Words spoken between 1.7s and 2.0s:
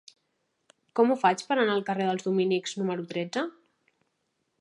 al